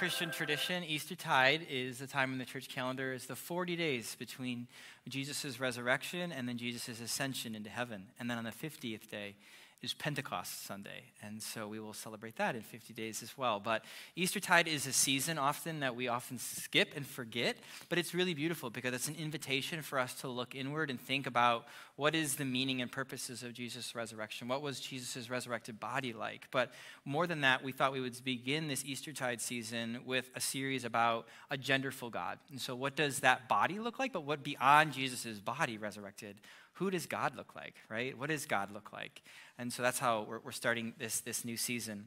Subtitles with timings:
[0.00, 4.66] Christian tradition, Eastertide is the time in the church calendar is the 40 days between
[5.10, 8.06] Jesus' resurrection and then Jesus' ascension into heaven.
[8.18, 9.34] And then on the 50th day
[9.82, 11.04] is Pentecost Sunday.
[11.22, 13.60] And so we will celebrate that in 50 days as well.
[13.60, 13.82] But
[14.14, 17.56] Eastertide is a season often that we often skip and forget,
[17.88, 21.26] but it's really beautiful because it's an invitation for us to look inward and think
[21.26, 24.48] about what is the meaning and purposes of Jesus' resurrection?
[24.48, 26.46] What was Jesus' resurrected body like?
[26.50, 26.72] But
[27.04, 31.26] more than that, we thought we would begin this Eastertide season with a series about
[31.50, 32.38] a genderful God.
[32.50, 34.12] And so, what does that body look like?
[34.14, 36.36] But what beyond Jesus' body resurrected?
[36.74, 38.16] Who does God look like, right?
[38.16, 39.22] What does God look like?
[39.58, 42.06] And so that's how we're, we're starting this, this new season.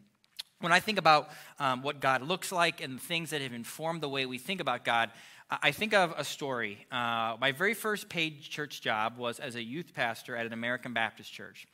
[0.60, 4.10] When I think about um, what God looks like and things that have informed the
[4.10, 5.10] way we think about God,
[5.50, 6.86] I think of a story.
[6.92, 10.94] Uh, my very first paid church job was as a youth pastor at an American
[10.94, 11.68] Baptist church.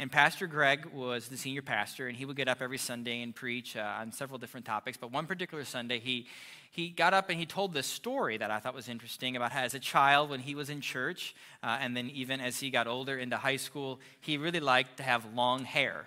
[0.00, 3.34] And Pastor Greg was the senior pastor, and he would get up every Sunday and
[3.34, 4.96] preach uh, on several different topics.
[4.96, 6.28] But one particular Sunday, he,
[6.70, 9.62] he got up and he told this story that I thought was interesting about how,
[9.62, 12.86] as a child, when he was in church, uh, and then even as he got
[12.86, 16.06] older into high school, he really liked to have long hair.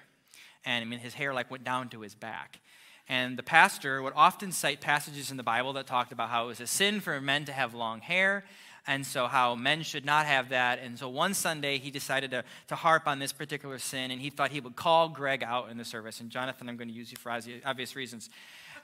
[0.64, 2.62] And I mean, his hair like went down to his back.
[3.10, 6.48] And the pastor would often cite passages in the Bible that talked about how it
[6.48, 8.46] was a sin for men to have long hair,
[8.88, 10.80] and so how men should not have that.
[10.80, 14.30] And so one Sunday, he decided to, to harp on this particular sin, and he
[14.30, 16.20] thought he would call Greg out in the service.
[16.20, 17.32] And Jonathan, I'm going to use you for
[17.66, 18.30] obvious reasons.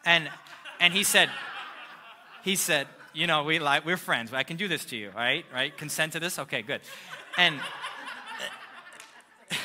[0.05, 0.29] And,
[0.79, 1.29] and he said,
[2.43, 4.29] he said, you know, we like, we're friends.
[4.29, 5.43] But I can do this to you, right?
[5.51, 5.75] Right?
[5.75, 6.37] Consent to this?
[6.37, 6.81] Okay, good.
[7.35, 7.59] And,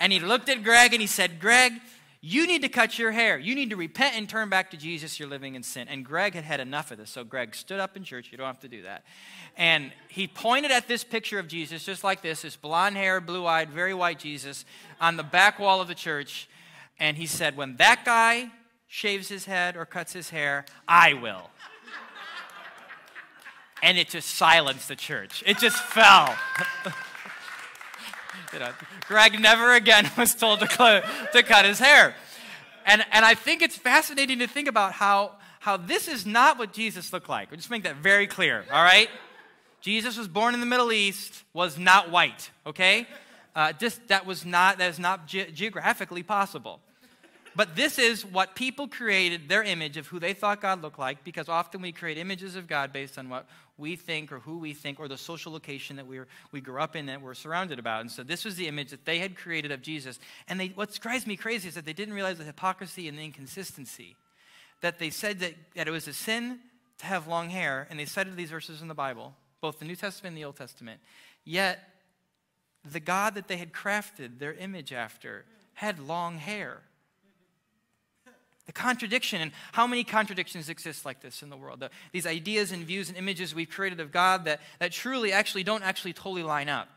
[0.00, 1.72] and he looked at Greg and he said, Greg,
[2.22, 3.38] you need to cut your hair.
[3.38, 5.18] You need to repent and turn back to Jesus.
[5.18, 5.88] You're living in sin.
[5.88, 7.08] And Greg had had enough of this.
[7.08, 8.28] So Greg stood up in church.
[8.30, 9.04] You don't have to do that.
[9.56, 13.46] And he pointed at this picture of Jesus, just like this this blonde haired, blue
[13.46, 14.66] eyed, very white Jesus
[15.00, 16.46] on the back wall of the church.
[16.98, 18.50] And he said, When that guy
[18.86, 21.48] shaves his head or cuts his hair, I will.
[23.82, 25.42] and it just silenced the church.
[25.46, 26.36] It just fell.
[28.52, 28.70] you know,
[29.06, 31.02] Greg never again was told to, cl-
[31.32, 32.14] to cut his hair.
[32.86, 36.72] And, and I think it's fascinating to think about how, how this is not what
[36.72, 37.50] Jesus looked like.
[37.50, 39.08] We'll just make that very clear, all right?
[39.80, 43.06] Jesus was born in the Middle East, was not white, okay?
[43.54, 46.80] Uh, just that was not, that is not ge- geographically possible.
[47.56, 51.24] But this is what people created their image of who they thought God looked like,
[51.24, 53.46] because often we create images of God based on what
[53.80, 56.80] we think or who we think or the social location that we, were, we grew
[56.80, 58.02] up in that we're surrounded about.
[58.02, 60.20] And so this was the image that they had created of Jesus.
[60.46, 63.24] And they, what drives me crazy is that they didn't realize the hypocrisy and the
[63.24, 64.16] inconsistency.
[64.82, 66.60] That they said that, that it was a sin
[66.98, 69.96] to have long hair, and they cited these verses in the Bible, both the New
[69.96, 71.00] Testament and the Old Testament.
[71.44, 71.80] Yet,
[72.90, 76.82] the God that they had crafted their image after had long hair.
[78.70, 81.80] The contradiction, and how many contradictions exist like this in the world?
[81.80, 85.64] The, these ideas and views and images we've created of God that, that truly actually
[85.64, 86.88] don't actually totally line up.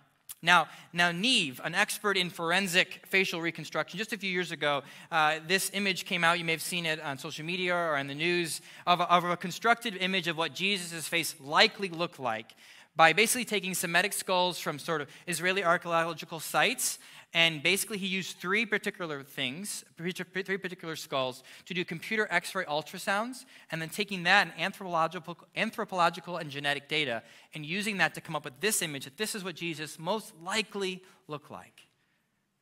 [0.44, 5.40] Now, now, Neave, an expert in forensic facial reconstruction, just a few years ago, uh,
[5.48, 6.38] this image came out.
[6.38, 9.24] You may have seen it on social media or in the news of a, of
[9.24, 12.54] a constructed image of what Jesus' face likely looked like
[12.96, 17.00] by basically taking Semitic skulls from sort of Israeli archaeological sites
[17.36, 22.64] and basically, he used three particular things, three particular skulls, to do computer x ray
[22.66, 27.24] ultrasounds, and then taking that and anthropological, anthropological and genetic data,
[27.56, 30.32] and using that to come up with this image that this is what Jesus most
[30.44, 31.88] likely looked like.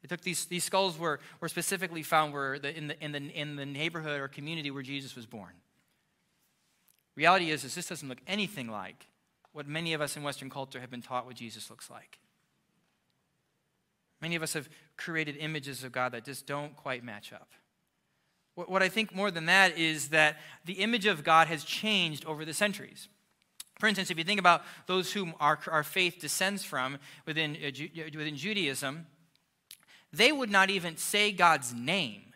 [0.01, 3.19] They took these, these skulls were, were specifically found were the, in, the, in, the,
[3.19, 5.51] in the neighborhood or community where Jesus was born.
[7.17, 9.05] Reality is, is this doesn't look anything like
[9.53, 12.19] what many of us in Western culture have been taught what Jesus looks like.
[14.21, 17.49] Many of us have created images of God that just don't quite match up.
[18.55, 22.45] What I think more than that is that the image of God has changed over
[22.45, 23.07] the centuries.
[23.79, 27.71] For instance, if you think about those whom our, our faith descends from within, uh,
[27.95, 29.07] within Judaism,
[30.13, 32.30] they would not even say God's name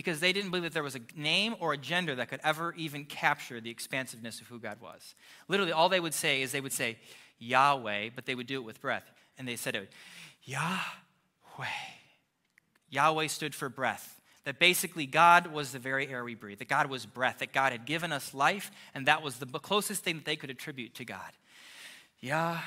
[0.00, 2.72] because they didn't believe that there was a name or a gender that could ever
[2.78, 5.14] even capture the expansiveness of who God was.
[5.46, 6.96] Literally, all they would say is they would say,
[7.38, 9.04] Yahweh, but they would do it with breath.
[9.36, 9.92] And they said it,
[10.44, 10.80] Yahweh.
[12.88, 14.22] Yahweh stood for breath.
[14.44, 17.72] That basically God was the very air we breathe, that God was breath, that God
[17.72, 21.04] had given us life, and that was the closest thing that they could attribute to
[21.04, 21.30] God.
[22.20, 22.62] Yahweh.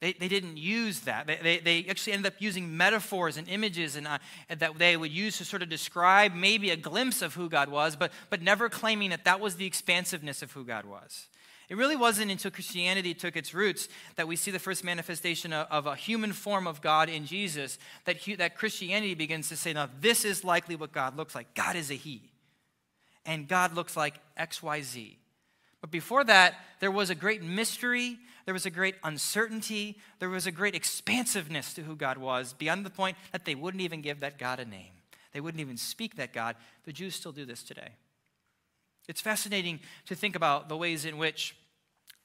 [0.00, 1.26] They, they didn't use that.
[1.26, 4.18] They, they, they actually ended up using metaphors and images and, uh,
[4.58, 7.96] that they would use to sort of describe maybe a glimpse of who God was,
[7.96, 11.28] but, but never claiming that that was the expansiveness of who God was.
[11.68, 15.66] It really wasn't until Christianity took its roots that we see the first manifestation of,
[15.70, 19.88] of a human form of God in Jesus, that, that Christianity begins to say, now,
[20.00, 21.54] this is likely what God looks like.
[21.54, 22.30] God is a He.
[23.24, 25.16] And God looks like XYZ.
[25.80, 30.46] But before that, there was a great mystery, there was a great uncertainty, there was
[30.46, 34.20] a great expansiveness to who God was, beyond the point that they wouldn't even give
[34.20, 34.92] that God a name.
[35.32, 36.56] They wouldn't even speak that God.
[36.84, 37.90] The Jews still do this today.
[39.08, 41.54] It's fascinating to think about the ways in which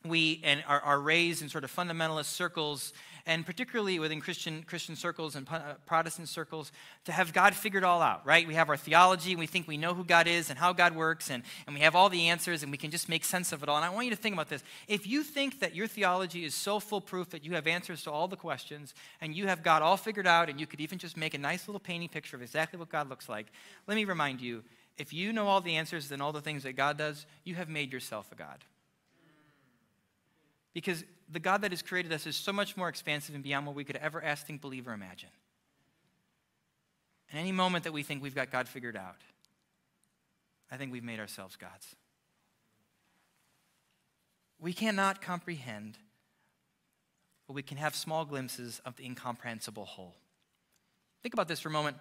[0.06, 2.94] we and are, are raised in sort of fundamentalist circles,
[3.26, 6.72] and particularly within Christian, Christian circles and uh, Protestant circles,
[7.06, 8.48] to have God figured all out, right?
[8.48, 10.96] We have our theology, and we think we know who God is and how God
[10.96, 13.64] works, and, and we have all the answers, and we can just make sense of
[13.64, 13.76] it all.
[13.76, 14.64] And I want you to think about this.
[14.88, 18.28] If you think that your theology is so foolproof that you have answers to all
[18.28, 21.34] the questions, and you have God all figured out, and you could even just make
[21.34, 23.48] a nice little painting picture of exactly what God looks like,
[23.88, 24.64] let me remind you
[24.98, 27.70] if you know all the answers and all the things that God does, you have
[27.70, 28.64] made yourself a God.
[30.74, 33.76] Because the God that has created us is so much more expansive and beyond what
[33.76, 35.30] we could ever ask, think, believe, or imagine.
[37.30, 39.18] And any moment that we think we've got God figured out,
[40.70, 41.96] I think we've made ourselves gods.
[44.60, 45.98] We cannot comprehend,
[47.48, 50.16] but we can have small glimpses of the incomprehensible whole.
[51.24, 51.98] Think about this for a moment.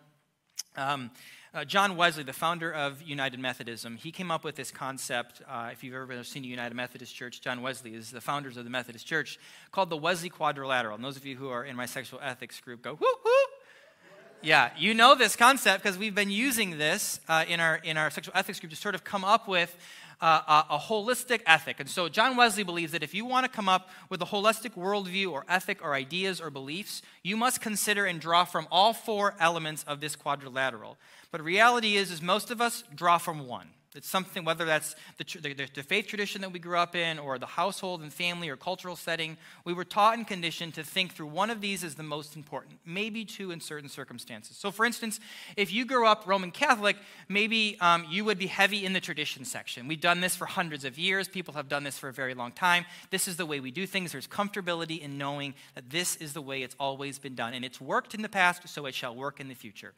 [0.77, 1.11] Um,
[1.53, 5.43] uh, John Wesley, the founder of United Methodism, he came up with this concept.
[5.49, 8.63] Uh, if you've ever seen a United Methodist Church, John Wesley is the founders of
[8.63, 9.37] the Methodist Church,
[9.73, 10.95] called the Wesley Quadrilateral.
[10.95, 13.40] And those of you who are in my sexual ethics group go, whoo, whoo.
[14.43, 18.09] Yeah, you know this concept because we've been using this uh, in, our, in our
[18.09, 19.77] sexual ethics group to sort of come up with
[20.23, 21.79] uh, a, a, holistic ethic.
[21.79, 24.71] And so John Wesley believes that if you want to come up with a holistic
[24.77, 29.35] worldview or ethic or ideas or beliefs, you must consider and draw from all four
[29.39, 30.97] elements of this quadrilateral.
[31.31, 33.69] But reality is, is most of us draw from one.
[33.97, 37.41] It's something, whether that's the, the, the, faith tradition that we grew up in, or
[37.41, 41.27] the household and family or cultural setting, we were taught and conditioned to think through
[41.27, 44.57] one of these as the most important, maybe two in certain circumstances.
[44.57, 45.19] So, for instance,
[45.57, 46.99] if you grew up Roman Catholic,
[47.29, 49.89] maybe um, you would be heavy in the tradition section.
[49.89, 52.53] We've done this for hundreds of years, people have done this for a very long
[52.53, 52.85] time.
[53.11, 54.13] This is the way we do things.
[54.13, 57.81] There's comfortability in knowing that this is the way it's always been done, and it's
[57.81, 59.95] worked in the past, so it shall work in the future.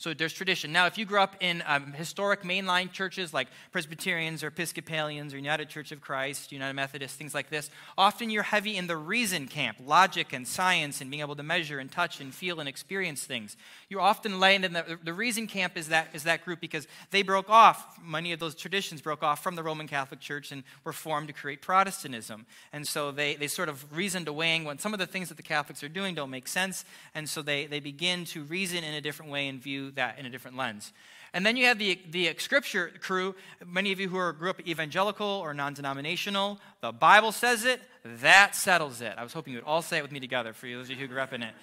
[0.00, 0.72] So there's tradition.
[0.72, 5.36] Now, if you grew up in um, historic mainline churches like Presbyterians or Episcopalians or
[5.36, 7.68] United Church of Christ, United Methodist, things like this,
[7.98, 11.78] often you're heavy in the reason camp, logic and science and being able to measure
[11.78, 13.58] and touch and feel and experience things.
[13.90, 17.20] You're often laying in the, the reason camp is that, is that group because they
[17.20, 20.94] broke off, many of those traditions broke off from the Roman Catholic Church and were
[20.94, 22.46] formed to create Protestantism.
[22.72, 25.42] And so they, they sort of reasoned away when some of the things that the
[25.42, 26.86] Catholics are doing don't make sense.
[27.14, 30.26] And so they, they begin to reason in a different way and view that in
[30.26, 30.92] a different lens.
[31.32, 33.34] And then you have the, the scripture crew.
[33.64, 37.80] Many of you who are, grew up evangelical or non denominational, the Bible says it,
[38.04, 39.14] that settles it.
[39.16, 40.96] I was hoping you would all say it with me together for those of you
[40.96, 41.54] who grew up in it.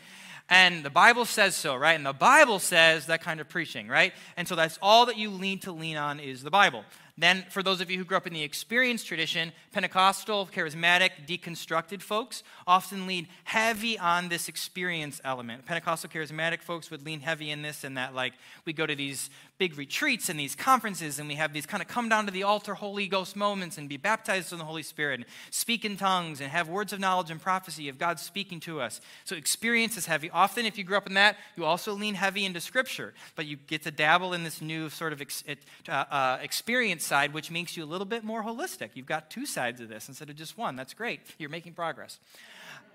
[0.49, 1.93] And the Bible says so, right?
[1.93, 4.13] And the Bible says that kind of preaching, right?
[4.37, 6.85] And so that's all that you need to lean on is the Bible.
[7.19, 12.01] Then, for those of you who grew up in the experience tradition, Pentecostal, charismatic, deconstructed
[12.03, 15.65] folks often lean heavy on this experience element.
[15.65, 18.33] Pentecostal, charismatic folks would lean heavy in this and that, like,
[18.65, 21.87] we go to these big retreats and these conferences and we have these kind of
[21.87, 25.19] come down to the altar Holy Ghost moments and be baptized in the Holy Spirit
[25.19, 28.81] and speak in tongues and have words of knowledge and prophecy of God speaking to
[28.81, 29.01] us.
[29.25, 30.29] So experience is heavy.
[30.29, 33.57] Often, if you grew up in that, you also lean heavy into Scripture, but you
[33.57, 35.43] get to dabble in this new sort of ex-
[35.87, 38.91] uh, uh, experience side, which makes you a little bit more holistic.
[38.93, 40.75] You've got two sides of this instead of just one.
[40.75, 41.21] That's great.
[41.37, 42.19] You're making progress.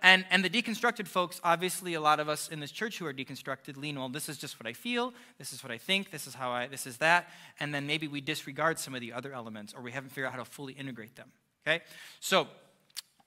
[0.02, 3.14] And, and the deconstructed folks, obviously, a lot of us in this church who are
[3.14, 6.26] deconstructed lean, well, this is just what I feel, this is what I think, this
[6.26, 7.30] is how I, this is that.
[7.60, 10.32] And then maybe we disregard some of the other elements or we haven't figured out
[10.32, 11.30] how to fully integrate them.
[11.64, 11.82] Okay?
[12.18, 12.48] So,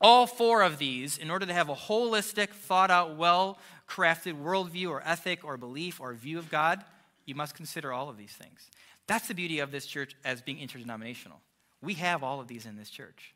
[0.02, 4.90] all four of these, in order to have a holistic, thought out, well crafted worldview
[4.90, 6.84] or ethic or belief or view of God,
[7.26, 8.70] you must consider all of these things.
[9.08, 11.40] That's the beauty of this church as being interdenominational.
[11.82, 13.34] We have all of these in this church.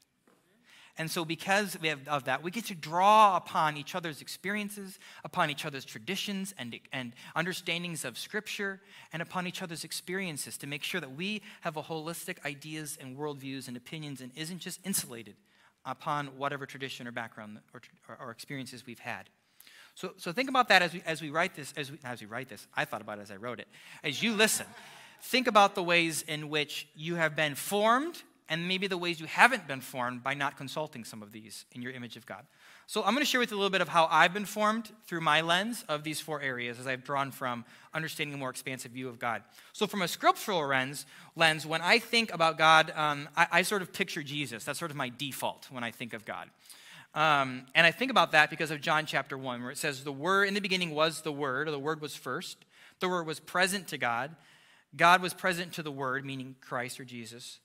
[0.99, 1.77] And so, because
[2.07, 6.77] of that, we get to draw upon each other's experiences, upon each other's traditions and,
[6.91, 8.81] and understandings of Scripture,
[9.13, 13.17] and upon each other's experiences to make sure that we have a holistic ideas and
[13.17, 15.35] worldviews and opinions and isn't just insulated
[15.85, 19.29] upon whatever tradition or background or, or, or experiences we've had.
[19.95, 22.27] So, so think about that as we, as we write this, as we, as we
[22.27, 22.67] write this.
[22.75, 23.69] I thought about it as I wrote it.
[24.03, 24.65] As you listen,
[25.21, 29.27] think about the ways in which you have been formed and maybe the ways you
[29.27, 32.45] haven't been formed by not consulting some of these in your image of God.
[32.87, 34.91] So I'm going to share with you a little bit of how I've been formed
[35.05, 37.63] through my lens of these four areas as I've drawn from
[37.93, 39.43] understanding a more expansive view of God.
[39.73, 43.83] So from a scriptural lens, lens when I think about God, um, I, I, sort
[43.83, 44.63] of picture Jesus.
[44.63, 46.49] That's sort of my default when I think of God.
[47.13, 50.11] Um, and I think about that because of John chapter 1, where it says, The
[50.11, 52.57] Word in the beginning was the Word, or the Word was first.
[52.99, 54.35] The Word was present to God.
[54.95, 57.59] God was present to the Word, meaning Christ or Jesus.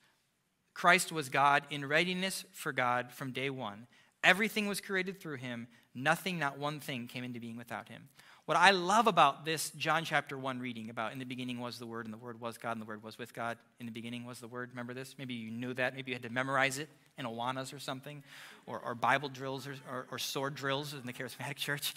[0.74, 3.86] Christ was God in readiness for God from day one.
[4.22, 5.68] Everything was created through him.
[5.94, 8.08] Nothing, not one thing, came into being without him.
[8.46, 11.86] What I love about this John chapter 1 reading about in the beginning was the
[11.86, 13.56] Word, and the Word was God, and the Word was with God.
[13.80, 14.68] In the beginning was the Word.
[14.70, 15.14] Remember this?
[15.16, 15.94] Maybe you knew that.
[15.94, 18.22] Maybe you had to memorize it in Awanas or something,
[18.66, 21.94] or, or Bible drills or, or, or, sword drills in the charismatic church.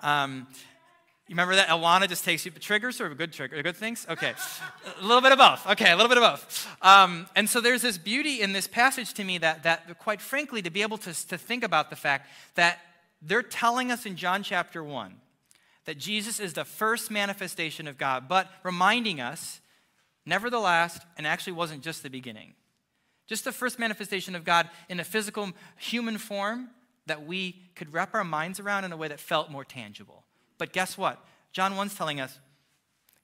[0.00, 0.46] Um,
[1.28, 1.68] you remember that?
[1.68, 4.06] Awana just takes you triggers or good trigger, good things?
[4.08, 4.32] Okay.
[4.98, 5.66] a little bit of both.
[5.66, 6.66] Okay, a little bit of both.
[6.80, 10.62] Um, and so there's this beauty in this passage to me that, that quite frankly,
[10.62, 12.78] to be able to, to think about the fact that
[13.20, 15.16] they're telling us in John chapter 1
[15.84, 19.60] that Jesus is the first manifestation of God, but reminding us,
[20.24, 22.54] nevertheless, and actually wasn't just the beginning.
[23.26, 26.70] Just the first manifestation of God in a physical human form
[27.06, 30.24] that we could wrap our minds around in a way that felt more tangible.
[30.58, 31.24] But guess what?
[31.52, 32.38] John 1's telling us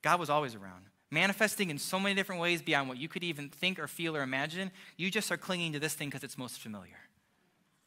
[0.03, 3.49] God was always around, manifesting in so many different ways beyond what you could even
[3.49, 4.71] think or feel or imagine.
[4.97, 6.99] You just are clinging to this thing because it's most familiar.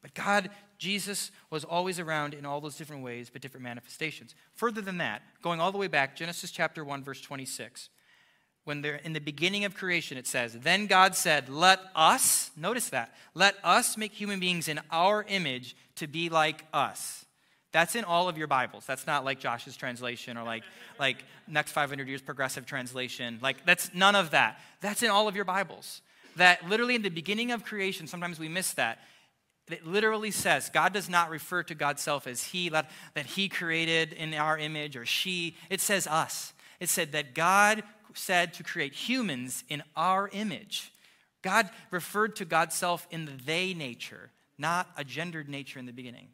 [0.01, 4.35] But God, Jesus, was always around in all those different ways, but different manifestations.
[4.55, 7.89] Further than that, going all the way back, Genesis chapter 1, verse 26.
[8.63, 12.89] When they're in the beginning of creation, it says, Then God said, Let us, notice
[12.89, 17.26] that, let us make human beings in our image to be like us.
[17.71, 18.85] That's in all of your Bibles.
[18.85, 20.63] That's not like Josh's translation or like,
[20.99, 23.39] like next 500 years progressive translation.
[23.41, 24.59] Like, that's none of that.
[24.81, 26.01] That's in all of your Bibles.
[26.37, 28.99] That literally in the beginning of creation, sometimes we miss that.
[29.69, 34.13] It literally says God does not refer to God's self as He, that He created
[34.13, 35.57] in our image or she.
[35.69, 36.53] It says us.
[36.79, 37.83] It said that God
[38.13, 40.91] said to create humans in our image.
[41.41, 45.93] God referred to God's self in the they nature, not a gendered nature in the
[45.93, 46.29] beginning.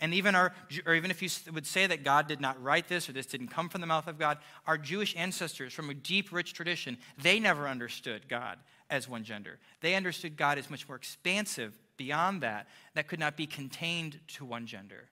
[0.00, 0.52] And even our,
[0.86, 3.48] or even if you would say that God did not write this or this didn't
[3.48, 7.40] come from the mouth of God, our Jewish ancestors from a deep, rich tradition, they
[7.40, 8.58] never understood God
[8.90, 9.58] as one gender.
[9.80, 14.44] They understood God as much more expansive beyond that, that could not be contained to
[14.44, 15.08] one gender,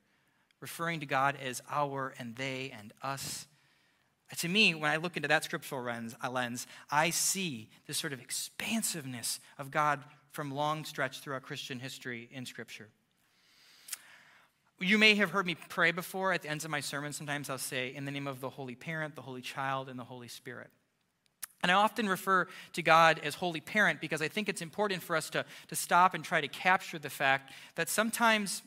[0.61, 3.47] referring to God as our and they and us.
[4.39, 8.13] To me, when I look into that scriptural lens, uh, lens I see this sort
[8.13, 12.89] of expansiveness of God from long stretch throughout Christian history in Scripture.
[14.79, 17.13] You may have heard me pray before at the ends of my sermon.
[17.13, 20.05] Sometimes I'll say, in the name of the Holy Parent, the Holy Child, and the
[20.05, 20.71] Holy Spirit.
[21.63, 25.17] And I often refer to God as Holy Parent because I think it's important for
[25.17, 28.63] us to, to stop and try to capture the fact that sometimes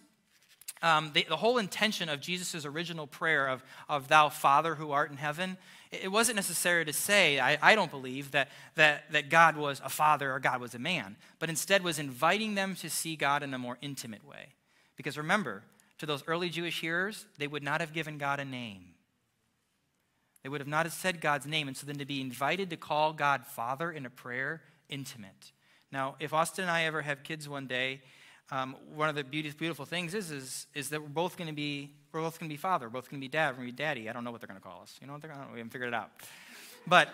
[0.81, 5.11] um, the, the, whole intention of Jesus' original prayer of, of Thou Father who art
[5.11, 5.57] in heaven,
[5.91, 9.89] it wasn't necessary to say, I, I don't believe, that, that, that God was a
[9.89, 13.53] father or God was a man, but instead was inviting them to see God in
[13.53, 14.53] a more intimate way.
[14.95, 15.63] Because remember,
[15.99, 18.93] to those early Jewish hearers, they would not have given God a name.
[20.43, 21.67] They would have not have said God's name.
[21.67, 25.51] And so then to be invited to call God Father in a prayer, intimate.
[25.91, 28.01] Now, if Austin and I ever have kids one day,
[28.51, 31.93] um, one of the beautiful things is, is, is that we're both going to be
[32.11, 33.73] we're both going to be father, we're both going to be dad, we're going to
[33.73, 34.09] be daddy.
[34.09, 34.97] I don't know what they're going to call us.
[34.99, 35.53] You know what they're going to?
[35.53, 36.09] We haven't figured it out.
[36.87, 37.09] But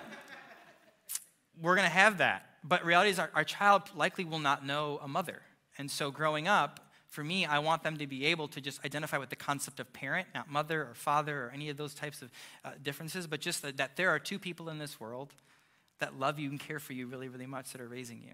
[1.62, 2.46] we're going to have that.
[2.64, 5.42] But reality is, our, our child likely will not know a mother.
[5.78, 6.80] And so growing up,
[7.16, 9.92] for me, I want them to be able to just identify with the concept of
[9.94, 12.30] parent, not mother or father or any of those types of
[12.66, 15.32] uh, differences, but just that, that there are two people in this world
[16.00, 18.34] that love you and care for you really, really much that are raising you,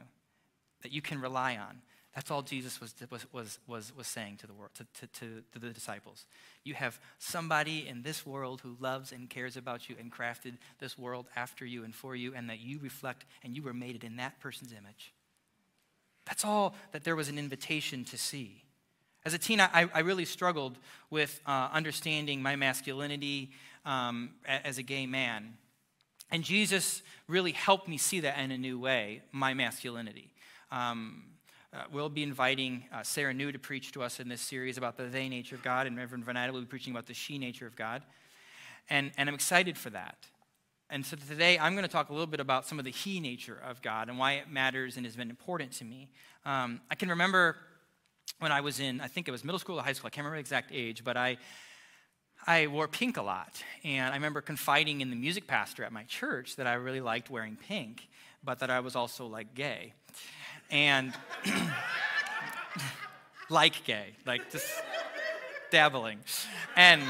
[0.82, 1.84] that you can rely on.
[2.16, 2.96] That's all Jesus was,
[3.32, 6.26] was, was, was, saying to the world, to, to, to, to the disciples.
[6.64, 10.98] You have somebody in this world who loves and cares about you and crafted this
[10.98, 14.04] world after you and for you, and that you reflect and you were made it
[14.04, 15.14] in that person's image.
[16.26, 18.64] That's all that there was an invitation to see.
[19.24, 20.78] As a teen, I, I really struggled
[21.12, 23.52] with uh, understanding my masculinity
[23.86, 25.54] um, as a gay man.
[26.32, 30.32] And Jesus really helped me see that in a new way, my masculinity.
[30.72, 31.24] Um,
[31.74, 34.98] uh, we'll be inviting uh, Sarah New to preach to us in this series about
[34.98, 37.68] the they nature of God, and Reverend Vanetta will be preaching about the she nature
[37.68, 38.02] of God.
[38.90, 40.18] And, and I'm excited for that.
[40.90, 43.20] And so today I'm going to talk a little bit about some of the he
[43.20, 46.10] nature of God and why it matters and has been important to me.
[46.44, 47.56] Um, I can remember
[48.40, 50.26] when I was in, I think it was middle school or high school, I can't
[50.26, 51.38] remember the exact age, but I,
[52.48, 53.62] I wore pink a lot.
[53.84, 57.30] And I remember confiding in the music pastor at my church that I really liked
[57.30, 58.08] wearing pink,
[58.44, 59.94] but that I was also like gay.
[60.72, 61.14] And
[63.50, 64.68] like gay, like just
[65.70, 66.20] dabbling.
[66.76, 67.02] And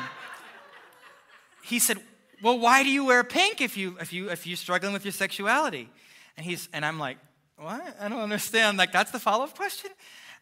[1.63, 1.97] he said,
[2.41, 5.13] Well, why do you wear pink if, you, if, you, if you're struggling with your
[5.13, 5.89] sexuality?
[6.35, 7.17] And, he's, and I'm like,
[7.57, 7.95] What?
[8.01, 8.77] I don't understand.
[8.77, 9.91] Like, that's the follow up question?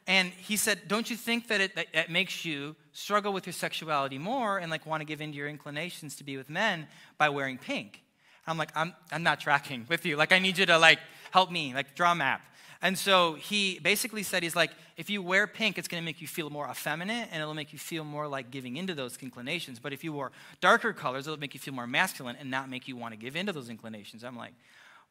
[0.09, 4.17] And he said, Don't you think that it, that makes you struggle with your sexuality
[4.17, 6.87] more and like want to give in to your inclinations to be with men
[7.19, 8.01] by wearing pink?
[8.47, 10.17] I'm like, I'm, I'm not tracking with you.
[10.17, 10.97] Like, I need you to like
[11.29, 12.41] help me, like draw a map.
[12.81, 16.21] And so he basically said, he's like, if you wear pink, it's going to make
[16.21, 19.77] you feel more effeminate and it'll make you feel more like giving into those inclinations.
[19.77, 22.87] But if you wore darker colors, it'll make you feel more masculine and not make
[22.87, 24.23] you want to give into those inclinations.
[24.23, 24.53] I'm like,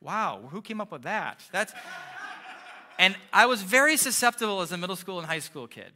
[0.01, 1.41] wow, who came up with that?
[1.53, 1.73] That's.
[2.99, 5.93] And I was very susceptible as a middle school and high school kid.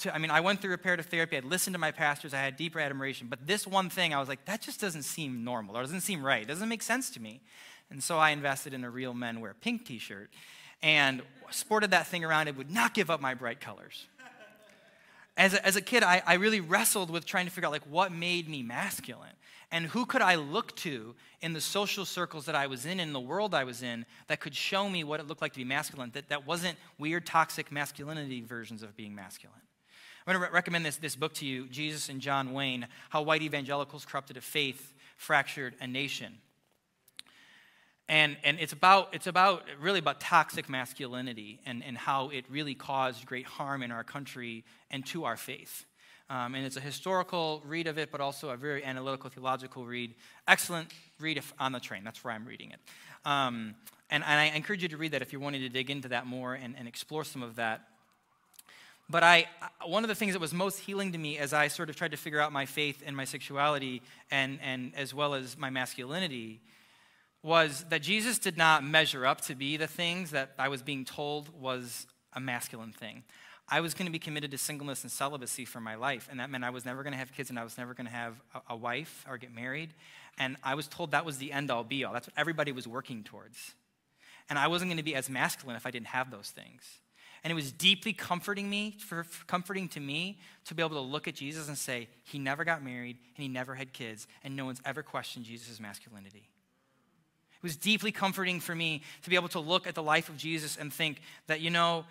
[0.00, 1.36] To, I mean, I went through reparative therapy.
[1.36, 2.32] I'd listened to my pastors.
[2.32, 3.26] I had deeper admiration.
[3.28, 6.24] But this one thing, I was like, that just doesn't seem normal or doesn't seem
[6.24, 6.42] right.
[6.42, 7.40] It doesn't make sense to me.
[7.90, 10.30] And so I invested in a real men wear pink t shirt
[10.82, 12.46] and sported that thing around.
[12.46, 14.06] It would not give up my bright colors.
[15.36, 17.86] As a, as a kid, I, I really wrestled with trying to figure out like
[17.88, 19.30] what made me masculine
[19.70, 23.12] and who could I look to in the social circles that I was in, in
[23.12, 25.64] the world I was in, that could show me what it looked like to be
[25.64, 29.60] masculine, that, that wasn't weird, toxic masculinity versions of being masculine.
[30.26, 33.22] I'm going to re- recommend this, this book to you Jesus and John Wayne How
[33.22, 36.38] White Evangelicals Corrupted a Faith, Fractured a Nation.
[38.08, 42.74] And, and it's, about, it's about really about toxic masculinity and, and how it really
[42.74, 45.84] caused great harm in our country and to our faith.
[46.30, 50.14] Um, and it's a historical read of it, but also a very analytical, theological read.
[50.46, 52.04] Excellent read on the train.
[52.04, 52.80] That's where I'm reading it.
[53.24, 53.74] Um,
[54.10, 56.26] and, and, I encourage you to read that if you're wanting to dig into that
[56.26, 57.82] more and, and explore some of that.
[59.10, 59.46] But I,
[59.86, 62.10] one of the things that was most healing to me as I sort of tried
[62.10, 66.60] to figure out my faith and my sexuality, and, and as well as my masculinity,
[67.42, 71.04] was that Jesus did not measure up to be the things that I was being
[71.04, 73.24] told was a masculine thing.
[73.70, 76.48] I was going to be committed to singleness and celibacy for my life, and that
[76.48, 78.40] meant I was never going to have kids and I was never going to have
[78.54, 79.90] a, a, wife or get married.
[80.38, 82.14] And I was told that was the end all be all.
[82.14, 83.74] That's what everybody was working towards.
[84.48, 86.82] And I wasn't going to be as masculine if I didn't have those things.
[87.44, 91.00] And it was deeply comforting me, for, for comforting to me, to be able to
[91.00, 94.56] look at Jesus and say, He never got married and he never had kids, and
[94.56, 96.48] no one's ever questioned Jesus' masculinity.
[97.58, 100.36] It was deeply comforting for me to be able to look at the life of
[100.36, 102.04] Jesus and think that, you know,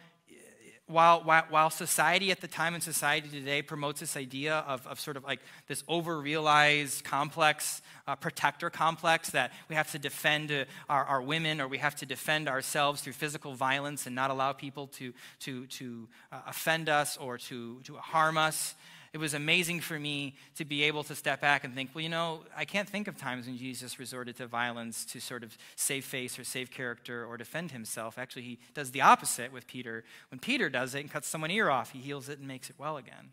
[0.87, 4.99] while, while, while, society at the time and society today promotes this idea of, of
[4.99, 10.49] sort of like this over realized complex, uh, protector complex that we have to defend
[10.49, 14.31] uh, our, our women or we have to defend ourselves through physical violence and not
[14.31, 18.75] allow people to, to, to uh, offend us or to, to harm us,
[19.17, 22.09] it was amazing for me to be able to step back and think, well, you
[22.09, 26.05] know, I can't think of times when Jesus resorted to violence to sort of save
[26.05, 28.19] face or save character or defend himself.
[28.19, 30.03] Actually, he does the opposite with Peter.
[30.29, 32.75] When Peter does it and cuts someone's ear off, he heals it and makes it
[32.77, 33.31] well again.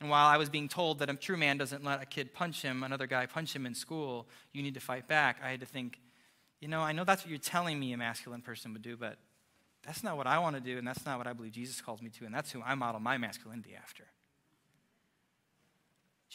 [0.00, 2.62] And while I was being told that a true man doesn't let a kid punch
[2.62, 5.66] him, another guy punch him in school, you need to fight back, I had to
[5.66, 6.00] think,
[6.62, 9.18] you know, I know that's what you're telling me a masculine person would do, but
[9.84, 12.00] that's not what I want to do, and that's not what I believe Jesus calls
[12.00, 14.04] me to, and that's who I model my masculinity after.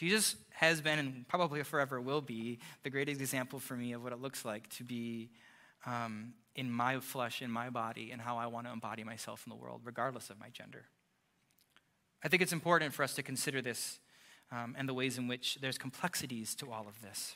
[0.01, 4.11] Jesus has been and probably forever will be the greatest example for me of what
[4.11, 5.29] it looks like to be
[5.85, 9.51] um, in my flesh, in my body, and how I want to embody myself in
[9.51, 10.85] the world, regardless of my gender.
[12.23, 13.99] I think it's important for us to consider this
[14.51, 17.35] um, and the ways in which there's complexities to all of this.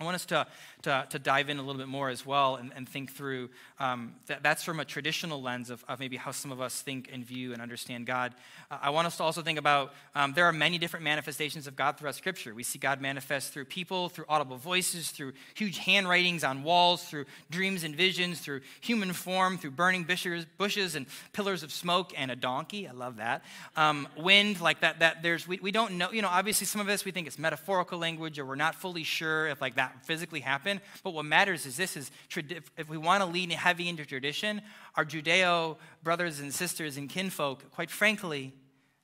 [0.00, 0.44] I want us to,
[0.82, 4.12] to, to, dive in a little bit more as well and, and think through um,
[4.26, 7.24] that, that's from a traditional lens of, of, maybe how some of us think and
[7.24, 8.34] view and understand God.
[8.72, 11.76] Uh, I want us to also think about um, there are many different manifestations of
[11.76, 12.52] God throughout Scripture.
[12.54, 17.26] We see God manifest through people, through audible voices, through huge handwritings on walls, through
[17.48, 22.32] dreams and visions, through human form, through burning bushes, bushes and pillars of smoke and
[22.32, 22.88] a donkey.
[22.88, 23.44] I love that.
[23.76, 26.88] Um, wind, like that, that there's, we, we don't know, you know, obviously some of
[26.88, 30.04] us, we think it's metaphorical language or we're not fully sure if like that that
[30.04, 30.80] physically happen.
[31.02, 34.62] But what matters is this is if we want to lean heavy into tradition,
[34.96, 38.52] our Judeo brothers and sisters and kinfolk, quite frankly,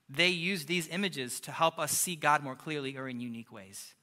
[0.08, 3.94] they used these images to help us see God more clearly or in unique ways.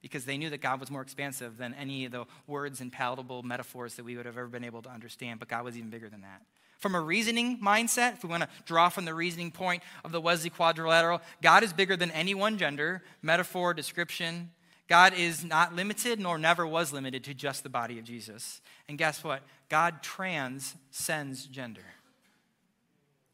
[0.00, 3.42] Because they knew that God was more expansive than any of the words and palatable
[3.42, 6.08] metaphors that we would have ever been able to understand, but God was even bigger
[6.08, 6.42] than that.
[6.78, 10.20] From a reasoning mindset, if we want to draw from the reasoning point of the
[10.20, 14.50] Wesley quadrilateral, God is bigger than any one gender, metaphor, description,
[14.88, 18.60] God is not limited nor never was limited to just the body of Jesus.
[18.88, 19.42] And guess what?
[19.68, 21.84] God transcends gender.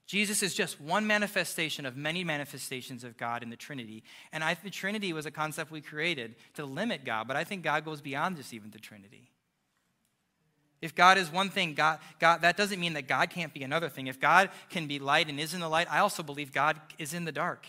[0.07, 4.03] Jesus is just one manifestation of many manifestations of God in the Trinity.
[4.33, 7.45] And I think the Trinity was a concept we created to limit God, but I
[7.45, 9.31] think God goes beyond just even the Trinity.
[10.83, 13.89] If God is one thing, God, God, that doesn't mean that God can't be another
[13.89, 14.07] thing.
[14.07, 17.13] If God can be light and is in the light, I also believe God is
[17.13, 17.67] in the dark.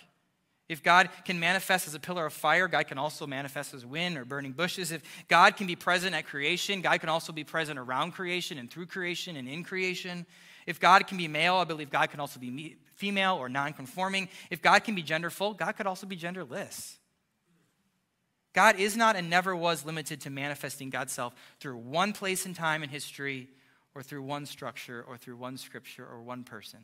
[0.72, 4.18] If God can manifest as a pillar of fire, God can also manifest as wind
[4.18, 4.94] or burning bushes.
[4.94, 8.72] If God can be present at creation, God can also be present around creation and
[8.72, 10.26] through creation and in creation.
[10.66, 14.30] If God can be male, I believe God can also be female or non-conforming.
[14.50, 16.96] If God can be genderful, God could also be genderless.
[18.54, 22.54] God is not and never was limited to manifesting God's self through one place in
[22.54, 23.50] time in history
[23.94, 26.80] or through one structure or through one scripture or one person.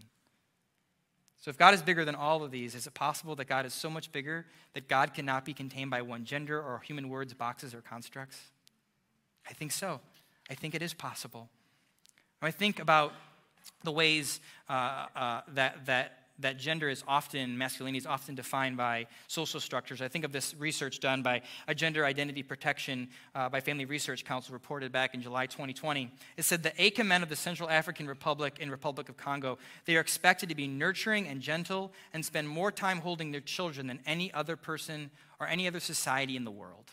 [1.40, 3.74] So, if God is bigger than all of these, is it possible that God is
[3.74, 7.74] so much bigger that God cannot be contained by one gender or human words, boxes,
[7.74, 8.40] or constructs?
[9.48, 10.00] I think so.
[10.50, 11.50] I think it is possible.
[12.40, 13.14] When I think about
[13.84, 19.08] the ways uh, uh, that, that, that gender is often, masculinity is often defined by
[19.28, 20.02] social structures.
[20.02, 24.24] I think of this research done by a Gender Identity Protection uh, by Family Research
[24.24, 26.12] Council reported back in July 2020.
[26.38, 29.96] It said the Aka men of the Central African Republic and Republic of Congo, they
[29.96, 34.00] are expected to be nurturing and gentle and spend more time holding their children than
[34.06, 36.92] any other person or any other society in the world.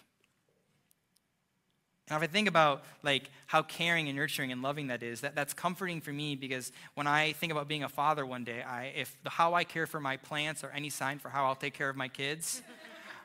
[2.11, 5.35] And if I think about like how caring and nurturing and loving that is, that,
[5.35, 8.93] that's comforting for me because when I think about being a father one day, I,
[8.97, 11.73] if the, how I care for my plants are any sign for how I'll take
[11.73, 12.63] care of my kids,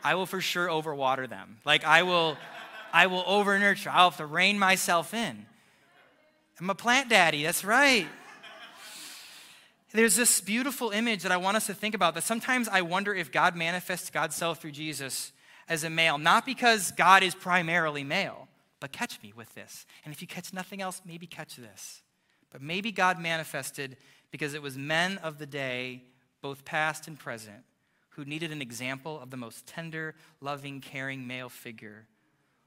[0.02, 1.58] I will for sure overwater them.
[1.66, 2.38] Like I will,
[2.94, 3.90] I will over nurture.
[3.90, 5.46] I'll have to rein myself in.
[6.62, 7.44] I'm a plant daddy.
[7.44, 8.08] That's right.
[9.92, 13.14] There's this beautiful image that I want us to think about that sometimes I wonder
[13.14, 15.32] if God manifests God's self through Jesus
[15.68, 18.49] as a male, not because God is primarily male
[18.80, 19.86] but catch me with this.
[20.06, 22.02] And if you catch nothing else, maybe catch this.
[22.52, 23.98] But maybe God manifested
[24.32, 26.04] because it was men of the day,
[26.42, 27.64] both past and present,
[28.10, 32.08] who needed an example of the most tender, loving, caring male figure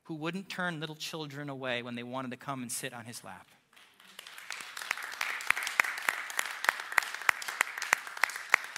[0.05, 3.23] who wouldn't turn little children away when they wanted to come and sit on his
[3.25, 3.49] lap.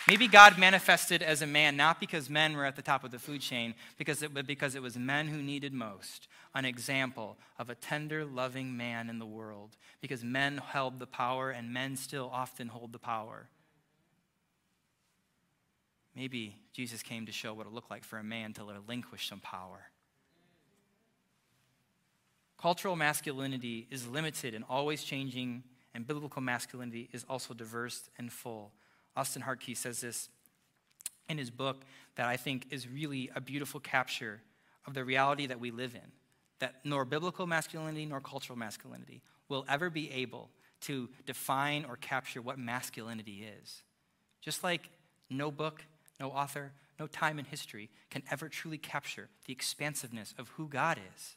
[0.06, 3.18] Maybe God manifested as a man, not because men were at the top of the
[3.18, 7.68] food chain, because it, but because it was men who needed most an example of
[7.68, 12.30] a tender, loving man in the world, because men held the power and men still
[12.32, 13.48] often hold the power.
[16.14, 19.40] Maybe Jesus came to show what it looked like for a man to relinquish some
[19.40, 19.90] power.
[22.56, 28.72] Cultural masculinity is limited and always changing, and biblical masculinity is also diverse and full.
[29.16, 30.28] Austen Hartke says this
[31.28, 34.40] in his book that I think is really a beautiful capture
[34.86, 36.12] of the reality that we live in.
[36.60, 40.50] That nor biblical masculinity nor cultural masculinity will ever be able
[40.82, 43.82] to define or capture what masculinity is.
[44.40, 44.88] Just like
[45.30, 45.84] no book,
[46.20, 50.98] no author, no time in history can ever truly capture the expansiveness of who God
[51.16, 51.36] is.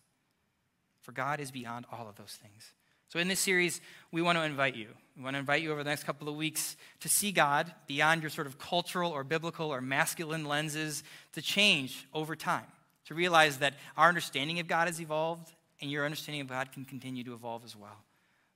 [1.02, 2.74] For God is beyond all of those things.
[3.10, 3.80] So, in this series,
[4.12, 4.90] we want to invite you.
[5.16, 8.22] We want to invite you over the next couple of weeks to see God beyond
[8.22, 12.66] your sort of cultural or biblical or masculine lenses, to change over time,
[13.08, 16.86] to realize that our understanding of God has evolved and your understanding of God can
[16.86, 18.04] continue to evolve as well.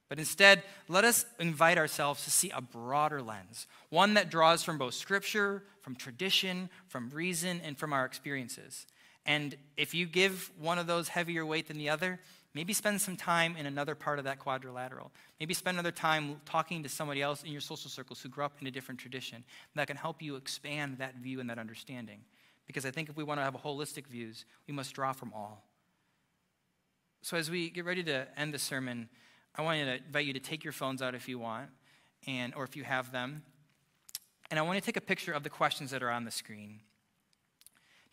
[0.09, 4.77] But instead, let us invite ourselves to see a broader lens, one that draws from
[4.77, 8.87] both scripture, from tradition, from reason, and from our experiences.
[9.25, 12.19] And if you give one of those heavier weight than the other,
[12.53, 15.11] Maybe spend some time in another part of that quadrilateral.
[15.39, 18.57] Maybe spend another time talking to somebody else in your social circles who grew up
[18.59, 19.43] in a different tradition
[19.75, 22.19] that can help you expand that view and that understanding.
[22.71, 25.67] Because I think if we want to have holistic views, we must draw from all.
[27.21, 29.09] So as we get ready to end the sermon,
[29.55, 31.69] I want to invite you to take your phones out if you want,
[32.25, 33.43] and or if you have them.
[34.49, 36.79] And I want to take a picture of the questions that are on the screen.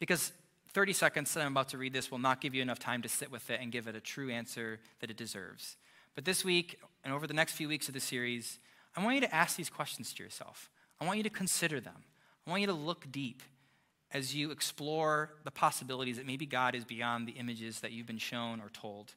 [0.01, 0.33] Because
[0.73, 3.09] 30 seconds that I'm about to read this will not give you enough time to
[3.09, 5.77] sit with it and give it a true answer that it deserves.
[6.17, 8.59] But this week and over the next few weeks of the series,
[8.97, 10.69] I want you to ask these questions to yourself.
[11.01, 12.03] I want you to consider them.
[12.45, 13.41] I want you to look deep
[14.13, 18.19] as you explore the possibilities that maybe God is beyond the images that you've been
[18.19, 19.15] shown or told.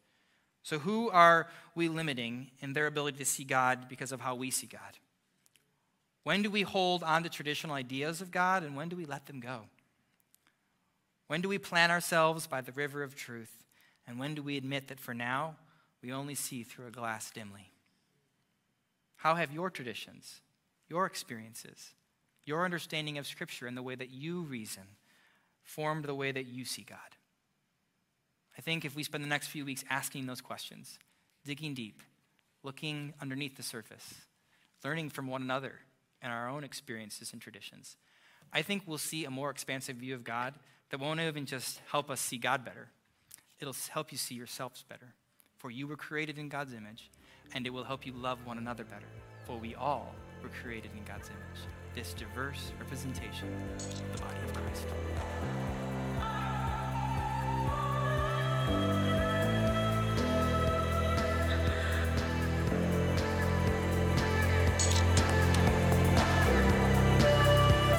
[0.63, 4.51] So, who are we limiting in their ability to see God because of how we
[4.51, 4.97] see God?
[6.23, 9.25] When do we hold on to traditional ideas of God and when do we let
[9.25, 9.61] them go?
[11.27, 13.63] When do we plant ourselves by the river of truth?
[14.05, 15.55] And when do we admit that for now,
[16.03, 17.71] we only see through a glass dimly?
[19.15, 20.41] How have your traditions,
[20.89, 21.91] your experiences,
[22.51, 24.83] your understanding of Scripture and the way that you reason
[25.63, 26.97] formed the way that you see God?
[28.57, 30.99] I think if we spend the next few weeks asking those questions,
[31.45, 32.03] digging deep,
[32.61, 34.15] looking underneath the surface,
[34.83, 35.75] learning from one another,
[36.21, 37.95] and our own experiences and traditions,
[38.51, 40.53] I think we'll see a more expansive view of God
[40.89, 42.89] that won't even just help us see God better,
[43.61, 45.13] it'll help you see yourselves better.
[45.55, 47.09] For you were created in God's image,
[47.55, 49.07] and it will help you love one another better.
[49.45, 54.53] For we all were created in God's image, this diverse representation of the body of
[54.53, 54.85] Christ.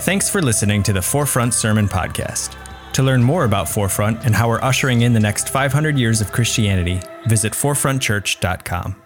[0.04, 2.56] Thanks for listening to the Forefront Sermon Podcast.
[2.94, 6.32] To learn more about Forefront and how we're ushering in the next 500 years of
[6.32, 9.01] Christianity, visit forefrontchurch.com.